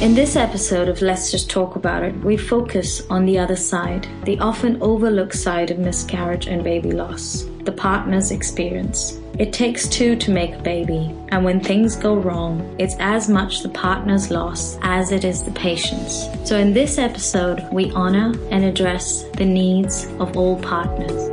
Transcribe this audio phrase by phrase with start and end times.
[0.00, 4.06] In this episode of Let's Just Talk About It, we focus on the other side,
[4.24, 9.18] the often overlooked side of miscarriage and baby loss, the partner's experience.
[9.38, 13.62] It takes two to make a baby, and when things go wrong, it's as much
[13.62, 16.26] the partner's loss as it is the patient's.
[16.48, 21.28] So, in this episode, we honor and address the needs of all partners.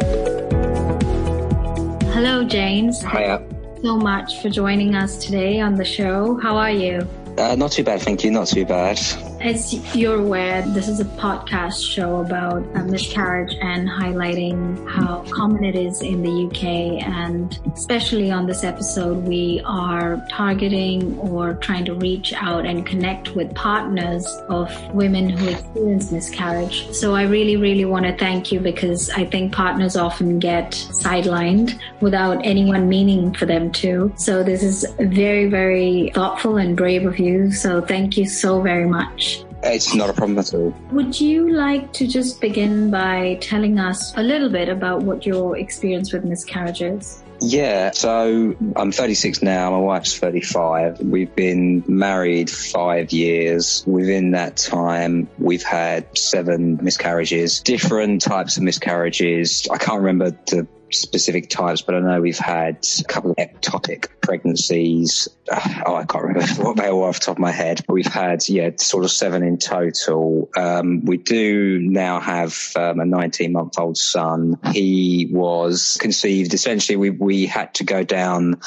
[2.13, 3.01] Hello, James.
[3.01, 3.47] Hiya.
[3.81, 6.39] So much for joining us today on the show.
[6.41, 7.07] How are you?
[7.37, 8.31] Uh, not too bad, thank you.
[8.31, 8.99] Not too bad.
[9.45, 15.63] As you're aware, this is a podcast show about uh, miscarriage and highlighting how common
[15.63, 17.03] it is in the UK.
[17.07, 23.35] And especially on this episode, we are targeting or trying to reach out and connect
[23.35, 26.91] with partners of women who experience miscarriage.
[26.91, 31.79] So I really, really want to thank you because I think partners often get sidelined
[32.01, 34.11] without anyone meaning for them to.
[34.17, 37.51] So this is very, very thoughtful and brave of you.
[37.51, 39.34] So thank you so very much.
[39.65, 40.73] It's not a problem at all.
[40.91, 45.57] Would you like to just begin by telling us a little bit about what your
[45.57, 47.23] experience with miscarriages?
[47.41, 49.71] Yeah, so I'm 36 now.
[49.71, 51.01] My wife's 35.
[51.01, 53.83] We've been married five years.
[53.85, 59.67] Within that time, we've had seven miscarriages, different types of miscarriages.
[59.69, 64.07] I can't remember the specific types, but I know we've had a couple of ectopic
[64.21, 65.27] pregnancies.
[65.87, 68.11] Oh, I can't remember what they were off the top of my head, but we've
[68.11, 70.49] had, yeah, sort of seven in total.
[70.57, 74.57] Um, we do now have um, a 19 month old son.
[74.73, 78.59] He was conceived essentially, we, we had to go down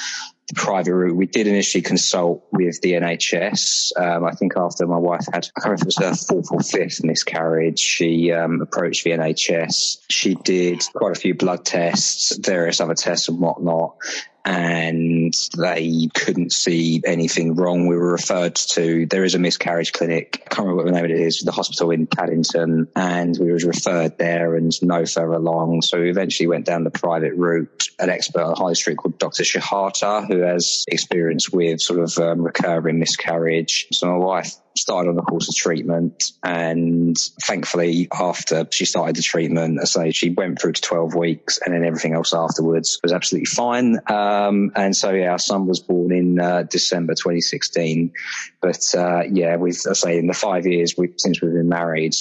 [0.48, 1.16] the private route.
[1.16, 3.92] We did initially consult with the NHS.
[4.00, 6.52] Um, I think after my wife had, I can't remember if it was her fourth
[6.52, 10.04] or fifth miscarriage, she um, approached the NHS.
[10.10, 13.96] She did quite a few blood tests, various other tests and whatnot
[14.44, 17.86] and they couldn't see anything wrong.
[17.86, 20.42] We were referred to, there is a miscarriage clinic.
[20.46, 22.88] I can't remember what the name of it is, the hospital in Paddington.
[22.96, 25.82] And we were referred there and no further along.
[25.82, 27.88] So we eventually went down the private route.
[27.98, 29.42] An expert on Harley Street called Dr.
[29.42, 33.88] Shehata, who has experience with sort of um, recurring miscarriage.
[33.92, 39.22] So my wife started on a course of treatment and thankfully after she started the
[39.22, 43.12] treatment, I say she went through to 12 weeks and then everything else afterwards was
[43.12, 43.98] absolutely fine.
[44.06, 48.12] Um, and so yeah, our son was born in uh, December 2016.
[48.60, 52.14] But uh, yeah, we've, I say in the five years we, since we've been married,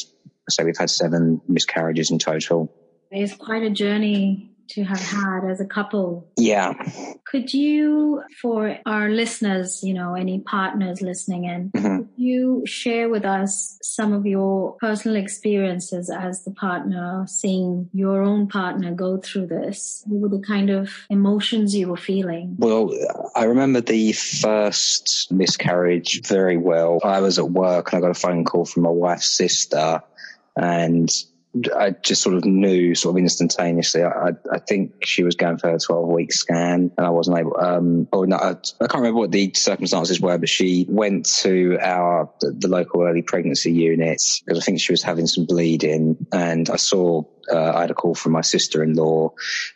[0.49, 2.73] so we've had seven miscarriages in total.
[3.11, 6.27] It's quite a journey to have had as a couple.
[6.37, 6.73] Yeah.
[7.25, 11.97] Could you, for our listeners, you know, any partners listening in, mm-hmm.
[11.97, 18.21] could you share with us some of your personal experiences as the partner, seeing your
[18.21, 20.03] own partner go through this?
[20.05, 22.55] What were the kind of emotions you were feeling?
[22.57, 22.91] Well,
[23.35, 26.99] I remember the first miscarriage very well.
[27.03, 30.01] I was at work and I got a phone call from my wife's sister
[30.55, 31.09] and
[31.75, 34.03] I just sort of knew sort of instantaneously.
[34.03, 37.57] I, I think she was going for a 12 week scan and I wasn't able,
[37.59, 41.77] um, or no, I, I, can't remember what the circumstances were, but she went to
[41.81, 46.27] our, the, the local early pregnancy unit because I think she was having some bleeding
[46.31, 49.31] and I saw uh, I had a call from my sister-in-law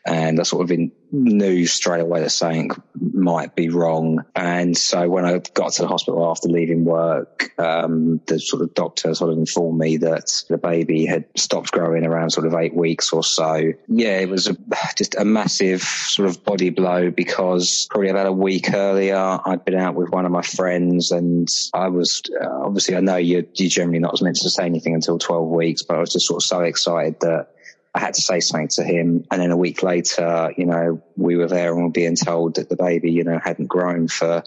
[0.06, 2.72] and I sort of in, knew straight away that something
[3.14, 4.24] might be wrong.
[4.36, 8.74] And so when I got to the hospital after leaving work, um, the sort of
[8.74, 12.76] doctor sort of informed me that the baby had stopped growing around sort of eight
[12.76, 13.74] weeks or so.
[13.88, 14.56] Yeah, it was a,
[14.98, 19.76] just a massive sort of body blow because probably about a week earlier, I'd been
[19.76, 23.70] out with one of my friends and I was, uh, obviously I know you're, you're
[23.70, 26.48] generally not meant to say anything until 12 weeks, but I was just sort of
[26.48, 27.50] so excited that
[27.94, 29.26] I had to say something to him.
[29.32, 32.56] And then a week later, you know, we were there and we were being told
[32.56, 34.44] that the baby, you know, hadn't grown for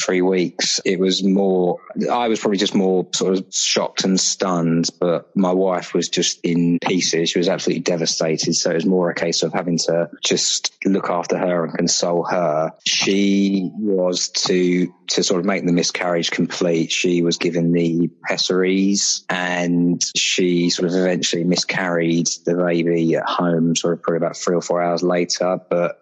[0.00, 0.80] three weeks.
[0.84, 1.80] It was more,
[2.10, 6.38] I was probably just more sort of shocked and stunned, but my wife was just
[6.44, 7.30] in pieces.
[7.30, 8.54] She was absolutely devastated.
[8.54, 12.22] So it was more a case of having to just look after her and console
[12.24, 12.72] her.
[12.86, 16.92] She was to, to sort of make the miscarriage complete.
[16.92, 22.75] She was given the pessaries and she sort of eventually miscarried the baby
[23.16, 25.58] at home, sort of probably about three or four hours later.
[25.68, 26.00] But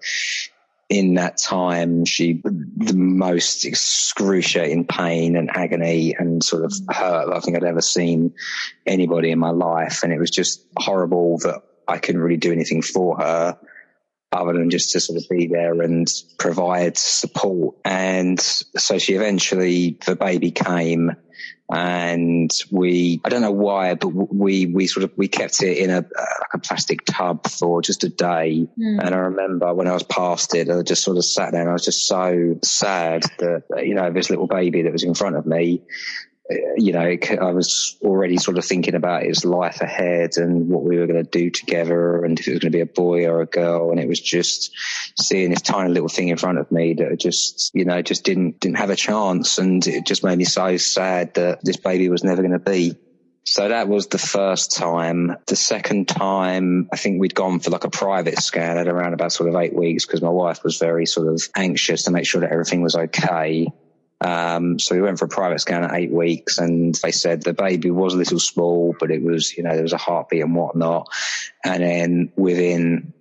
[0.88, 7.40] in that time, she the most excruciating pain and agony and sort of hurt I
[7.40, 8.34] think I'd ever seen
[8.86, 12.82] anybody in my life, and it was just horrible that I couldn't really do anything
[12.82, 13.58] for her
[14.32, 17.76] other than just to sort of be there and provide support.
[17.84, 21.12] And so she eventually, the baby came
[21.72, 25.90] and we I don't know why, but we we sort of we kept it in
[25.90, 28.66] a like a plastic tub for just a day.
[28.78, 29.04] Mm.
[29.04, 31.70] And I remember when I was past it, I just sort of sat there and
[31.70, 35.36] I was just so sad that you know this little baby that was in front
[35.36, 35.82] of me
[36.76, 40.98] you know, I was already sort of thinking about his life ahead and what we
[40.98, 43.40] were going to do together and if it was going to be a boy or
[43.40, 43.90] a girl.
[43.90, 44.70] And it was just
[45.18, 48.60] seeing this tiny little thing in front of me that just, you know, just didn't,
[48.60, 49.56] didn't have a chance.
[49.56, 52.94] And it just made me so sad that this baby was never going to be.
[53.46, 55.36] So that was the first time.
[55.46, 59.32] The second time, I think we'd gone for like a private scan at around about
[59.32, 62.40] sort of eight weeks because my wife was very sort of anxious to make sure
[62.42, 63.68] that everything was okay.
[64.20, 67.52] Um, so we went for a private scan at eight weeks and they said the
[67.52, 70.54] baby was a little small, but it was, you know, there was a heartbeat and
[70.54, 71.08] whatnot.
[71.64, 73.12] And then within,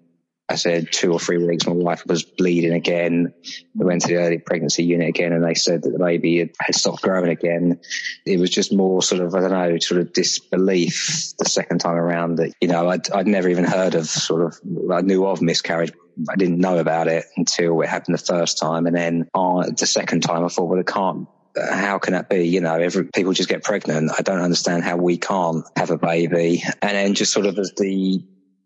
[0.47, 3.33] I said two or three weeks, my wife was bleeding again.
[3.75, 6.51] We went to the early pregnancy unit again and they said that the baby had,
[6.59, 7.79] had stopped growing again.
[8.25, 11.95] It was just more sort of, I don't know, sort of disbelief the second time
[11.95, 14.59] around that, you know, I'd, I'd never even heard of sort of,
[14.91, 15.91] I knew of miscarriage,
[16.29, 18.85] I didn't know about it until it happened the first time.
[18.85, 22.47] And then uh, the second time I thought, well, it can't, how can that be?
[22.47, 24.11] You know, every, people just get pregnant.
[24.17, 26.63] I don't understand how we can't have a baby.
[26.81, 28.23] And then just sort of as the,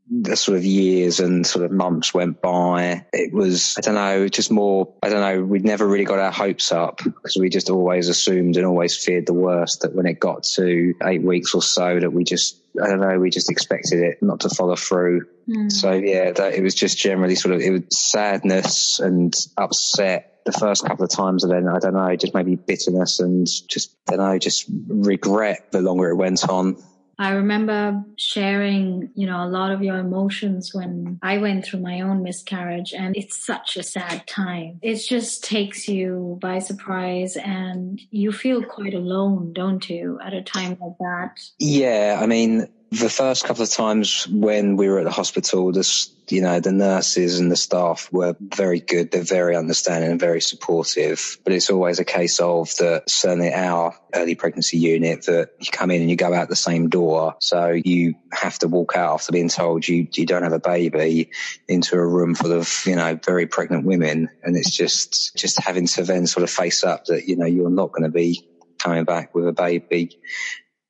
[0.10, 4.30] the sort of years and sort of months went by, it was, I don't know,
[4.30, 7.70] just more, I don't know, we'd never really got our hopes up because we just
[7.70, 11.62] always assumed and always feared the worst that when it got to eight weeks or
[11.62, 15.28] so that we just, I don't know, we just expected it not to follow through.
[15.50, 15.72] Mm.
[15.72, 20.52] So yeah, that it was just generally sort of, it was sadness and upset the
[20.52, 24.20] first couple of times and then I don't know, just maybe bitterness and just, then
[24.20, 26.78] I don't know, just regret the longer it went on.
[27.20, 32.02] I remember sharing, you know, a lot of your emotions when I went through my
[32.02, 34.80] own miscarriage and it's such a sad time.
[34.84, 40.44] It just takes you by surprise and you feel quite alone, don't you, at a
[40.44, 41.40] time like that?
[41.58, 42.20] Yeah.
[42.22, 46.42] I mean, the first couple of times when we were at the hospital, this, you
[46.42, 49.12] know, the nurses and the staff were very good.
[49.12, 51.38] They're very understanding and very supportive.
[51.44, 55.92] But it's always a case of that certainly our early pregnancy unit that you come
[55.92, 57.36] in and you go out the same door.
[57.40, 61.32] So you have to walk out after being told you, you don't have a baby
[61.68, 64.30] into a room full of, you know, very pregnant women.
[64.44, 67.70] And it's just, just having to then sort of face up that, you know, you're
[67.70, 68.48] not going to be
[68.80, 70.20] coming back with a baby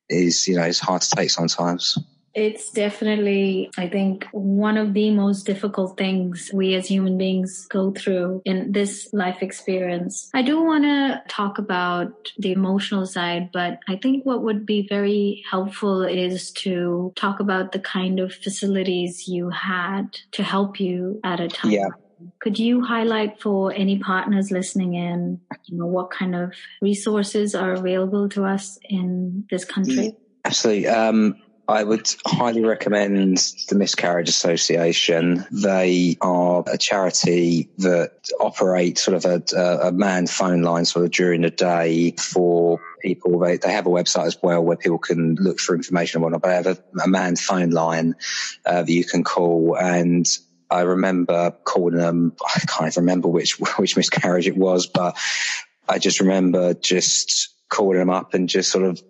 [0.08, 1.98] is, you know, it's hard to take sometimes.
[2.34, 7.90] It's definitely, I think, one of the most difficult things we as human beings go
[7.90, 10.30] through in this life experience.
[10.34, 14.86] I do want to talk about the emotional side, but I think what would be
[14.86, 21.20] very helpful is to talk about the kind of facilities you had to help you
[21.24, 21.72] at a time.
[21.72, 21.88] Yeah.
[22.40, 27.72] Could you highlight for any partners listening in, you know, what kind of resources are
[27.72, 30.16] available to us in this country?
[30.44, 30.86] Absolutely.
[30.86, 31.36] Um,
[31.68, 33.36] I would highly recommend
[33.68, 35.44] the Miscarriage Association.
[35.50, 39.42] They are a charity that operates sort of a,
[39.88, 43.38] a manned phone line sort of during the day for people.
[43.40, 46.40] They, they have a website as well where people can look for information and whatnot,
[46.40, 48.14] but they have a, a manned phone line
[48.64, 50.26] uh, that you can call and
[50.70, 52.34] I remember calling them.
[52.54, 55.16] I can't remember which which miscarriage it was, but
[55.88, 59.02] I just remember just calling them up and just sort of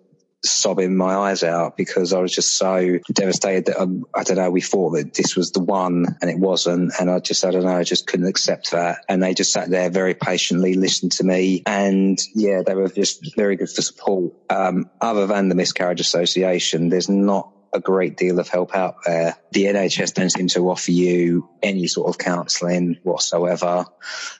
[0.43, 4.49] sobbing my eyes out because I was just so devastated that um, I don't know.
[4.49, 6.93] We thought that this was the one, and it wasn't.
[6.99, 7.77] And I just I don't know.
[7.77, 8.99] I just couldn't accept that.
[9.09, 13.35] And they just sat there very patiently, listened to me, and yeah, they were just
[13.35, 14.33] very good for support.
[14.49, 19.35] Um, other than the Miscarriage Association, there's not a great deal of help out there.
[19.51, 23.85] The NHS don't seem to offer you any sort of counselling whatsoever.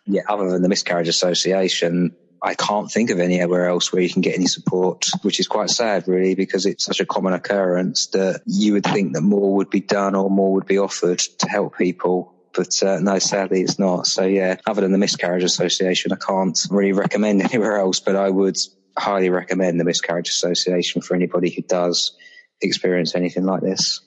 [0.05, 4.21] Yeah, other than the Miscarriage Association, I can't think of anywhere else where you can
[4.21, 8.41] get any support, which is quite sad, really, because it's such a common occurrence that
[8.45, 11.77] you would think that more would be done or more would be offered to help
[11.77, 12.33] people.
[12.53, 14.07] But uh, no, sadly, it's not.
[14.07, 17.99] So yeah, other than the Miscarriage Association, I can't really recommend anywhere else.
[17.99, 18.57] But I would
[18.97, 22.15] highly recommend the Miscarriage Association for anybody who does
[22.61, 24.01] experience anything like this.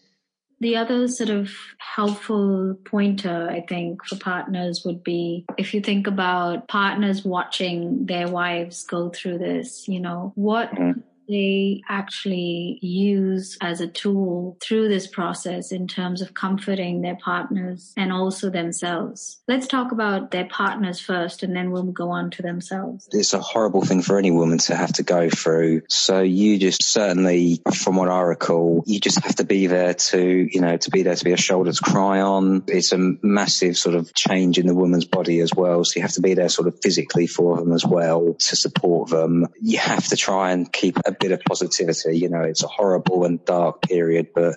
[0.60, 6.06] The other sort of helpful pointer, I think, for partners would be if you think
[6.06, 11.00] about partners watching their wives go through this, you know, what mm-hmm
[11.32, 17.92] they actually use as a tool through this process in terms of comforting their partners
[17.96, 19.40] and also themselves.
[19.48, 23.08] Let's talk about their partners first and then we'll go on to themselves.
[23.12, 25.82] It's a horrible thing for any woman to have to go through.
[25.88, 30.20] So you just certainly, from what I recall, you just have to be there to,
[30.20, 32.64] you know, to be there to be a shoulder to cry on.
[32.66, 35.84] It's a massive sort of change in the woman's body as well.
[35.84, 39.10] So you have to be there sort of physically for them as well to support
[39.10, 39.46] them.
[39.60, 42.18] You have to try and keep a bit of positivity.
[42.18, 44.56] You know, it's a horrible and dark period, but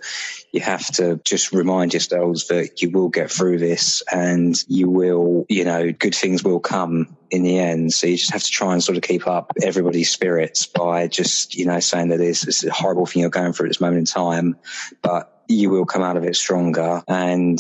[0.52, 5.46] you have to just remind yourselves that you will get through this and you will,
[5.50, 7.94] you know, good things will come in the end.
[7.94, 11.56] So you just have to try and sort of keep up everybody's spirits by just,
[11.56, 14.06] you know, saying that it's, a horrible thing you're going through at this moment in
[14.06, 14.58] time,
[15.02, 17.04] but you will come out of it stronger.
[17.08, 17.60] And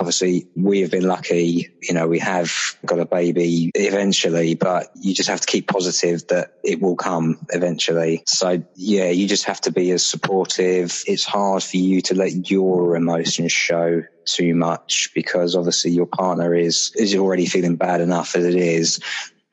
[0.00, 2.52] obviously we have been lucky, you know, we have
[2.84, 7.38] got a baby eventually, but you just have to keep positive that it will come
[7.50, 8.22] eventually.
[8.26, 11.02] So yeah, you just have to be as supportive.
[11.06, 16.54] It's hard for you to let your emotions show too much because obviously your partner
[16.54, 18.98] is is already feeling bad enough as it is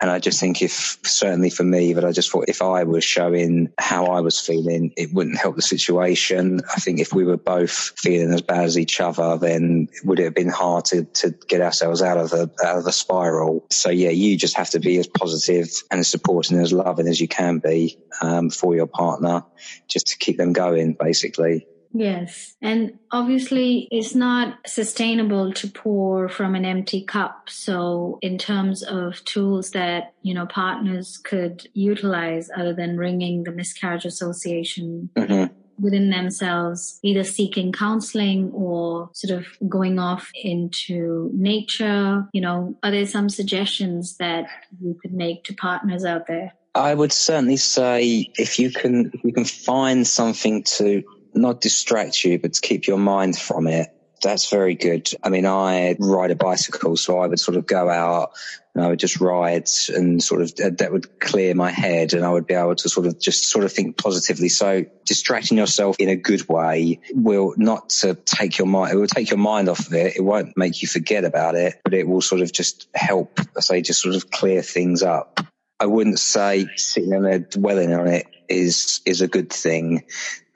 [0.01, 3.03] and I just think if certainly for me, but I just thought if I was
[3.03, 6.61] showing how I was feeling, it wouldn't help the situation.
[6.75, 10.23] I think if we were both feeling as bad as each other, then would it
[10.23, 13.67] have been hard to, to get ourselves out of the, out of the spiral?
[13.69, 17.07] So yeah, you just have to be as positive and as supporting and as loving
[17.07, 19.45] as you can be, um, for your partner
[19.87, 21.67] just to keep them going basically.
[21.93, 22.55] Yes.
[22.61, 27.49] And obviously, it's not sustainable to pour from an empty cup.
[27.49, 33.51] So, in terms of tools that, you know, partners could utilize other than ringing the
[33.51, 35.09] miscarriage association.
[35.15, 35.53] Mm-hmm.
[35.79, 42.27] Within themselves, either seeking counseling or sort of going off into nature.
[42.33, 44.45] You know, are there some suggestions that
[44.79, 46.53] you could make to partners out there?
[46.75, 51.03] I would certainly say if you can, if you can find something to
[51.41, 53.89] not distract you, but to keep your mind from it.
[54.23, 55.09] That's very good.
[55.23, 58.33] I mean, I ride a bicycle, so I would sort of go out
[58.73, 62.29] and I would just ride and sort of that would clear my head and I
[62.29, 64.49] would be able to sort of just sort of think positively.
[64.49, 69.07] So distracting yourself in a good way will not to take your mind, it will
[69.07, 70.15] take your mind off of it.
[70.15, 73.61] It won't make you forget about it, but it will sort of just help, I
[73.61, 75.41] say, just sort of clear things up.
[75.79, 80.03] I wouldn't say sitting there dwelling on it is is a good thing.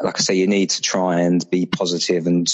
[0.01, 2.47] Like I say, you need to try and be positive and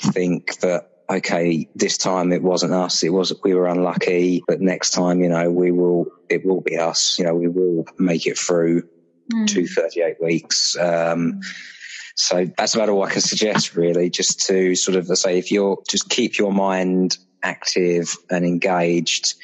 [0.00, 3.02] think that okay, this time it wasn't us.
[3.02, 6.06] It was we were unlucky, but next time, you know, we will.
[6.28, 7.18] It will be us.
[7.18, 8.82] You know, we will make it through
[9.32, 9.46] mm.
[9.48, 10.76] to 38 weeks.
[10.76, 11.40] Um,
[12.16, 15.82] so that's about all I can suggest, really, just to sort of say, if you're
[15.88, 19.34] just keep your mind active and engaged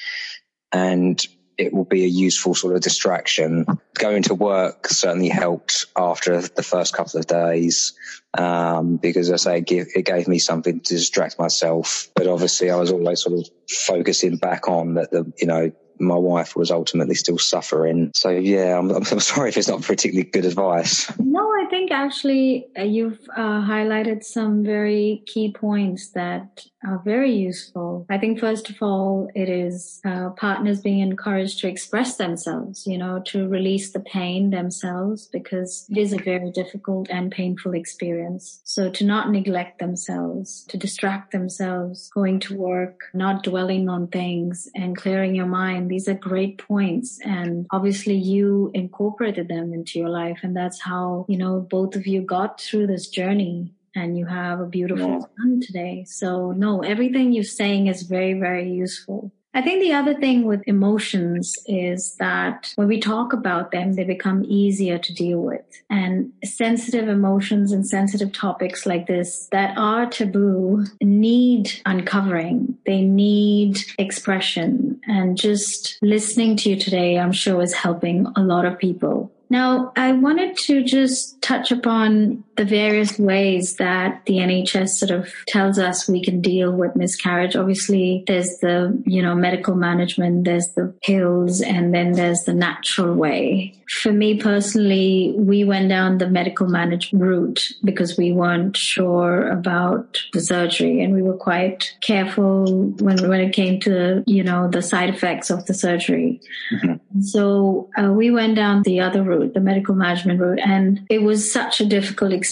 [0.72, 1.24] and
[1.58, 3.66] it will be a useful sort of distraction.
[3.94, 7.92] Going to work certainly helped after the first couple of days
[8.36, 12.08] um, because, I say, it gave, it gave me something to distract myself.
[12.14, 16.16] But obviously, I was always sort of focusing back on that the you know my
[16.16, 18.10] wife was ultimately still suffering.
[18.14, 21.10] So yeah, I'm, I'm sorry if it's not particularly good advice.
[21.18, 27.32] No, I think actually uh, you've uh, highlighted some very key points that are very
[27.32, 28.06] useful.
[28.08, 32.98] I think first of all, it is uh, partners being encouraged to express themselves, you
[32.98, 38.60] know, to release the pain themselves because it is a very difficult and painful experience.
[38.64, 44.68] So to not neglect themselves, to distract themselves, going to work, not dwelling on things
[44.74, 45.90] and clearing your mind.
[45.90, 47.18] These are great points.
[47.24, 50.40] And obviously you incorporated them into your life.
[50.42, 54.60] And that's how, you know, both of you got through this journey and you have
[54.60, 55.20] a beautiful yeah.
[55.38, 56.04] son today.
[56.06, 59.32] So no, everything you're saying is very, very useful.
[59.56, 64.02] I think the other thing with emotions is that when we talk about them, they
[64.02, 65.62] become easier to deal with.
[65.88, 72.76] And sensitive emotions and sensitive topics like this that are taboo need uncovering.
[72.84, 75.00] They need expression.
[75.06, 79.30] And just listening to you today, I'm sure is helping a lot of people.
[79.50, 85.32] Now, I wanted to just touch upon the various ways that the NHS sort of
[85.46, 87.56] tells us we can deal with miscarriage.
[87.56, 93.14] Obviously, there's the, you know, medical management, there's the pills, and then there's the natural
[93.14, 93.74] way.
[93.88, 100.22] For me personally, we went down the medical management route because we weren't sure about
[100.32, 102.64] the surgery and we were quite careful
[103.00, 106.40] when, when it came to, you know, the side effects of the surgery.
[106.72, 107.20] Mm-hmm.
[107.20, 111.50] So uh, we went down the other route, the medical management route, and it was
[111.50, 112.43] such a difficult experience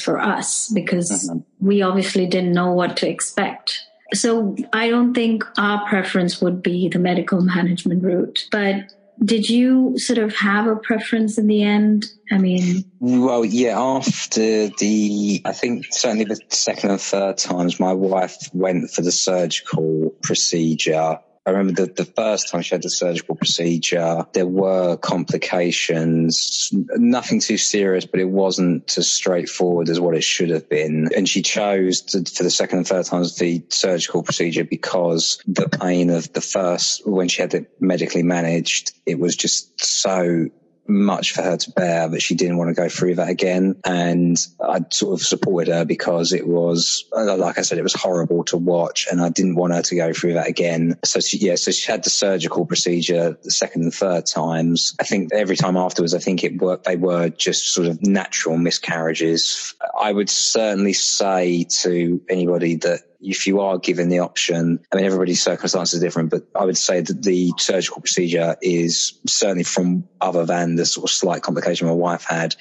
[0.00, 1.66] for us because mm-hmm.
[1.66, 3.80] we obviously didn't know what to expect.
[4.12, 8.92] So I don't think our preference would be the medical management route, but
[9.24, 12.06] did you sort of have a preference in the end?
[12.30, 17.92] I mean, well, yeah, after the, I think certainly the second and third times, my
[17.92, 22.90] wife went for the surgical procedure I remember the, the first time she had the
[22.90, 30.14] surgical procedure, there were complications, nothing too serious, but it wasn't as straightforward as what
[30.14, 31.08] it should have been.
[31.16, 35.68] And she chose to, for the second and third times the surgical procedure because the
[35.68, 40.46] pain of the first, when she had it medically managed, it was just so
[40.90, 43.80] much for her to bear that she didn't want to go through that again.
[43.84, 48.44] And I sort of supported her because it was, like I said, it was horrible
[48.44, 50.98] to watch and I didn't want her to go through that again.
[51.04, 54.94] So she, yeah, so she had the surgical procedure the second and third times.
[55.00, 56.84] I think every time afterwards, I think it worked.
[56.84, 59.74] They were just sort of natural miscarriages.
[59.98, 65.04] I would certainly say to anybody that if you are given the option, I mean,
[65.04, 70.08] everybody's circumstances are different, but I would say that the surgical procedure is certainly from
[70.20, 72.56] other than the sort of slight complication my wife had,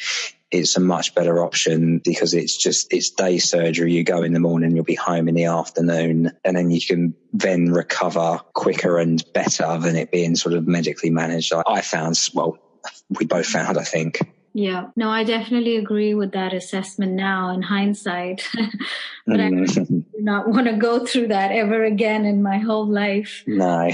[0.52, 3.94] it's a much better option because it's just, it's day surgery.
[3.94, 7.14] You go in the morning, you'll be home in the afternoon and then you can
[7.34, 11.54] then recover quicker and better than it being sort of medically managed.
[11.54, 12.58] I found, well,
[13.10, 14.20] we both found, I think.
[14.54, 18.48] Yeah, no, I definitely agree with that assessment now in hindsight.
[19.28, 19.70] but mm.
[19.70, 19.99] I do
[20.30, 23.44] not want to go through that ever again in my whole life.
[23.48, 23.90] No.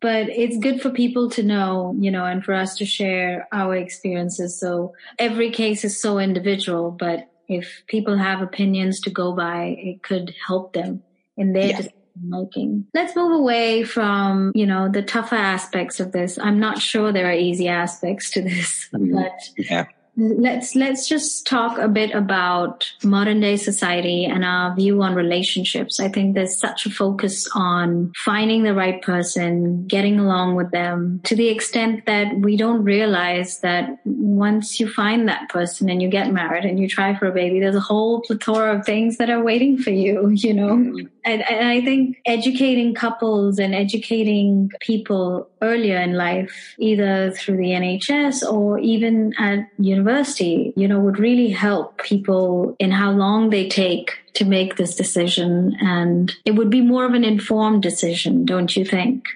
[0.00, 3.74] but it's good for people to know, you know, and for us to share our
[3.74, 4.58] experiences.
[4.58, 10.02] So every case is so individual, but if people have opinions to go by, it
[10.02, 11.02] could help them
[11.36, 11.88] in their yeah
[12.22, 12.86] making.
[12.92, 16.38] Let's move away from, you know, the tougher aspects of this.
[16.38, 19.14] I'm not sure there are easy aspects to this, mm-hmm.
[19.14, 19.86] but yeah
[20.20, 25.98] let's let's just talk a bit about modern day society and our view on relationships
[25.98, 31.20] i think there's such a focus on finding the right person getting along with them
[31.24, 36.08] to the extent that we don't realize that once you find that person and you
[36.08, 39.30] get married and you try for a baby there's a whole plethora of things that
[39.30, 41.06] are waiting for you you know mm-hmm.
[41.24, 47.70] And, and i think educating couples and educating people earlier in life either through the
[47.70, 53.68] nhs or even at university you know, would really help people in how long they
[53.68, 55.76] take to make this decision.
[55.80, 59.26] And it would be more of an informed decision, don't you think?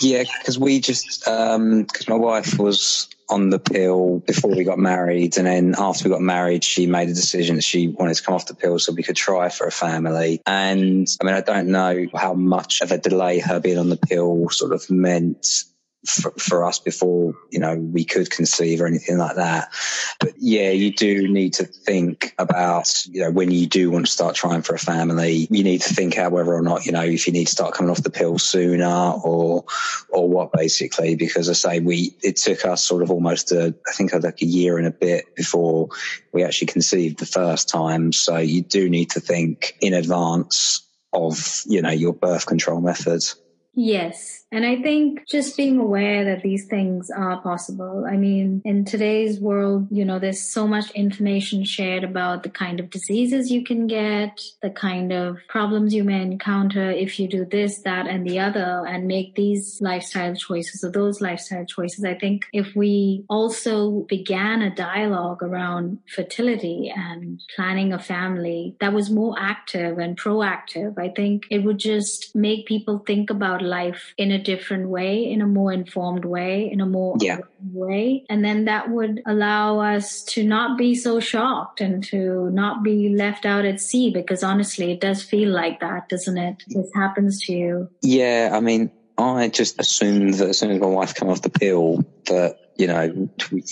[0.00, 4.78] Yeah, because we just, because um, my wife was on the pill before we got
[4.78, 5.36] married.
[5.36, 8.34] And then after we got married, she made a decision that she wanted to come
[8.34, 10.40] off the pill so we could try for a family.
[10.46, 13.96] And I mean, I don't know how much of a delay her being on the
[13.96, 15.64] pill sort of meant
[16.08, 19.68] for, for, us before you know we could conceive or anything like that.
[20.20, 24.12] But yeah, you do need to think about you know when you do want to
[24.12, 27.02] start trying for a family, you need to think out whether or not you know
[27.02, 29.64] if you need to start coming off the pill sooner or
[30.08, 31.14] or what basically.
[31.14, 34.46] Because I say we it took us sort of almost a I think like a
[34.46, 35.88] year and a bit before
[36.32, 38.12] we actually conceived the first time.
[38.12, 43.36] So you do need to think in advance of you know your birth control methods.
[43.74, 48.06] Yes, and I think just being aware that these things are possible.
[48.08, 52.80] I mean, in today's world, you know, there's so much information shared about the kind
[52.80, 57.44] of diseases you can get, the kind of problems you may encounter if you do
[57.44, 62.04] this, that, and the other and make these lifestyle choices or those lifestyle choices.
[62.04, 68.94] I think if we also began a dialogue around fertility and planning a family that
[68.94, 74.14] was more active and proactive, I think it would just make people think about life
[74.16, 77.38] in a different way, in a more informed way, in a more yeah.
[77.72, 78.24] way.
[78.28, 83.08] And then that would allow us to not be so shocked and to not be
[83.10, 86.62] left out at sea because honestly, it does feel like that, doesn't it?
[86.68, 87.90] This happens to you.
[88.02, 88.50] Yeah.
[88.52, 92.04] I mean, I just assumed that as soon as my wife came off the pill
[92.26, 93.28] that you know,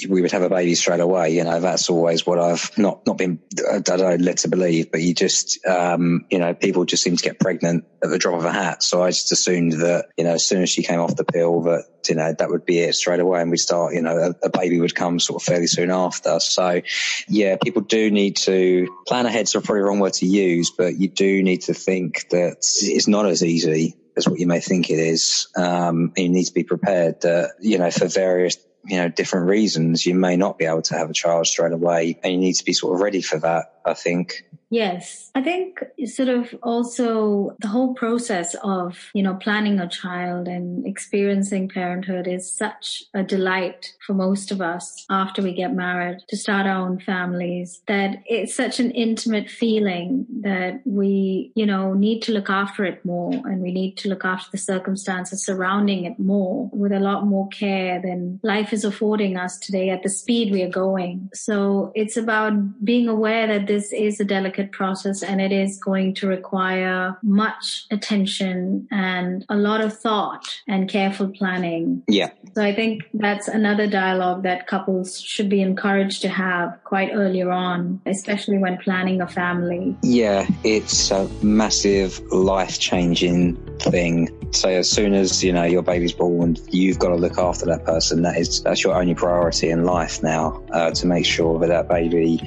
[0.09, 1.31] we would have a baby straight away.
[1.31, 3.39] You know, that's always what I've not, not been,
[3.73, 7.17] I don't know, led to believe, but you just, um, you know, people just seem
[7.17, 8.83] to get pregnant at the drop of a hat.
[8.83, 11.63] So I just assumed that, you know, as soon as she came off the pill
[11.63, 13.41] that, you know, that would be it straight away.
[13.41, 16.41] And we start, you know, a, a baby would come sort of fairly soon after.
[16.41, 16.81] So
[17.29, 19.47] yeah, people do need to plan ahead.
[19.47, 23.27] So probably wrong word to use, but you do need to think that it's not
[23.27, 25.49] as easy as what you may think it is.
[25.57, 30.07] Um, you need to be prepared that, you know, for various you know, different reasons,
[30.07, 32.65] you may not be able to have a child straight away and you need to
[32.65, 34.45] be sort of ready for that, I think.
[34.69, 35.31] Yes.
[35.35, 40.85] I think sort of also the whole process of, you know, planning a child and
[40.87, 46.37] experiencing parenthood is such a delight for most of us after we get married to
[46.37, 52.21] start our own families that it's such an intimate feeling that we, you know, need
[52.23, 56.19] to look after it more and we need to look after the circumstances surrounding it
[56.19, 60.53] more with a lot more care than life is affording us today at the speed
[60.53, 61.31] we are going.
[61.35, 65.79] So it's about being aware that this is a delicate delicate process and it is
[65.79, 72.03] going to require much attention and a lot of thought and careful planning.
[72.09, 72.31] Yeah.
[72.55, 77.51] So I think that's another dialogue that couples should be encouraged to have quite earlier
[77.51, 79.97] on, especially when planning a family.
[80.03, 83.57] Yeah, it's a massive life changing
[83.91, 84.29] thing.
[84.53, 87.85] So as soon as you know your baby's born, you've got to look after that
[87.85, 88.23] person.
[88.23, 91.89] That is that's your only priority in life now uh, to make sure that that
[91.89, 92.41] baby,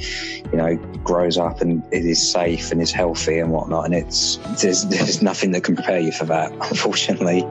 [0.51, 3.85] you know, grows up and it is safe and is healthy and whatnot.
[3.85, 7.43] And it's there's there's nothing that can prepare you for that, unfortunately.